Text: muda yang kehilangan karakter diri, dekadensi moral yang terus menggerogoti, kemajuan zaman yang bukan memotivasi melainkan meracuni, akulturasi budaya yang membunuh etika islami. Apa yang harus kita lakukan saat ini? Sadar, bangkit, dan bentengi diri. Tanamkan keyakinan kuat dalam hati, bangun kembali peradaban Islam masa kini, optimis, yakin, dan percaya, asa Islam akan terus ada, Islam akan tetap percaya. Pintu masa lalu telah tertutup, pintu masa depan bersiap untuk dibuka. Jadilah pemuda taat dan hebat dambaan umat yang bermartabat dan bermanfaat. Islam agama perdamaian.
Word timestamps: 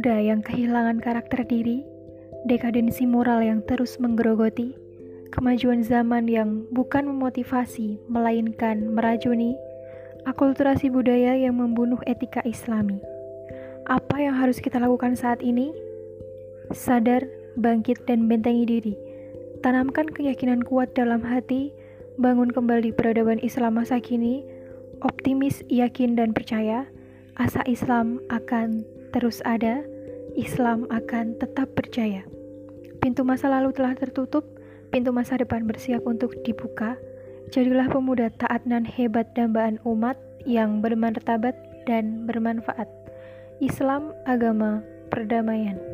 muda 0.00 0.16
yang 0.16 0.40
kehilangan 0.40 0.96
karakter 1.04 1.44
diri, 1.44 1.84
dekadensi 2.48 3.04
moral 3.04 3.44
yang 3.44 3.60
terus 3.68 4.00
menggerogoti, 4.00 4.72
kemajuan 5.28 5.84
zaman 5.84 6.24
yang 6.24 6.64
bukan 6.72 7.04
memotivasi 7.04 8.00
melainkan 8.08 8.96
meracuni, 8.96 9.60
akulturasi 10.24 10.88
budaya 10.88 11.36
yang 11.36 11.60
membunuh 11.60 12.00
etika 12.08 12.40
islami. 12.48 12.96
Apa 13.92 14.24
yang 14.24 14.40
harus 14.40 14.56
kita 14.56 14.80
lakukan 14.80 15.20
saat 15.20 15.44
ini? 15.44 15.68
Sadar, 16.72 17.20
bangkit, 17.60 18.00
dan 18.08 18.24
bentengi 18.24 18.64
diri. 18.64 18.94
Tanamkan 19.60 20.08
keyakinan 20.08 20.64
kuat 20.64 20.96
dalam 20.96 21.20
hati, 21.20 21.76
bangun 22.16 22.48
kembali 22.48 22.96
peradaban 22.96 23.36
Islam 23.44 23.76
masa 23.76 24.00
kini, 24.00 24.48
optimis, 25.04 25.60
yakin, 25.68 26.16
dan 26.16 26.32
percaya, 26.32 26.88
asa 27.36 27.60
Islam 27.68 28.16
akan 28.32 28.80
terus 29.10 29.42
ada, 29.44 29.82
Islam 30.38 30.86
akan 30.90 31.38
tetap 31.38 31.74
percaya. 31.74 32.22
Pintu 33.00 33.24
masa 33.24 33.48
lalu 33.48 33.72
telah 33.74 33.96
tertutup, 33.96 34.44
pintu 34.92 35.10
masa 35.10 35.40
depan 35.40 35.64
bersiap 35.66 36.04
untuk 36.06 36.36
dibuka. 36.44 36.94
Jadilah 37.50 37.90
pemuda 37.90 38.30
taat 38.38 38.62
dan 38.68 38.86
hebat 38.86 39.32
dambaan 39.34 39.82
umat 39.82 40.14
yang 40.46 40.78
bermartabat 40.78 41.56
dan 41.88 42.28
bermanfaat. 42.28 42.86
Islam 43.58 44.14
agama 44.28 44.84
perdamaian. 45.10 45.89